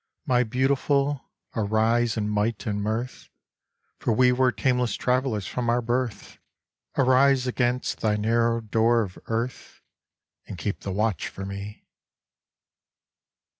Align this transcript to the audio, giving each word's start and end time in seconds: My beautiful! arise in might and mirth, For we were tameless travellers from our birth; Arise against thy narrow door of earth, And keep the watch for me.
My 0.25 0.43
beautiful! 0.43 1.29
arise 1.55 2.17
in 2.17 2.27
might 2.27 2.65
and 2.65 2.81
mirth, 2.81 3.29
For 3.99 4.11
we 4.11 4.31
were 4.31 4.51
tameless 4.51 4.95
travellers 4.95 5.45
from 5.45 5.69
our 5.69 5.79
birth; 5.79 6.39
Arise 6.97 7.45
against 7.45 7.99
thy 7.99 8.15
narrow 8.15 8.61
door 8.61 9.03
of 9.03 9.19
earth, 9.27 9.83
And 10.47 10.57
keep 10.57 10.79
the 10.79 10.91
watch 10.91 11.27
for 11.27 11.45
me. 11.45 11.85